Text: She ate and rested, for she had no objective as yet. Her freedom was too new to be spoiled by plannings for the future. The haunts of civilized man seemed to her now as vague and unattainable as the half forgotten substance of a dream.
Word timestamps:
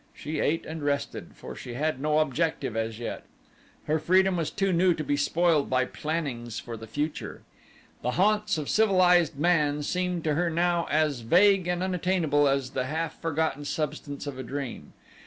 She 0.15 0.39
ate 0.39 0.65
and 0.65 0.81
rested, 0.81 1.35
for 1.35 1.55
she 1.55 1.75
had 1.75 2.01
no 2.01 2.17
objective 2.17 2.75
as 2.75 2.97
yet. 2.97 3.21
Her 3.85 3.99
freedom 3.99 4.35
was 4.35 4.49
too 4.49 4.73
new 4.73 4.95
to 4.95 5.03
be 5.03 5.15
spoiled 5.15 5.69
by 5.69 5.85
plannings 5.85 6.59
for 6.59 6.75
the 6.75 6.87
future. 6.87 7.43
The 8.01 8.13
haunts 8.17 8.57
of 8.57 8.67
civilized 8.67 9.37
man 9.37 9.83
seemed 9.83 10.23
to 10.23 10.33
her 10.33 10.49
now 10.49 10.87
as 10.89 11.19
vague 11.19 11.67
and 11.67 11.83
unattainable 11.83 12.47
as 12.47 12.71
the 12.71 12.85
half 12.85 13.21
forgotten 13.21 13.63
substance 13.63 14.25
of 14.25 14.39
a 14.39 14.43
dream. 14.43 14.93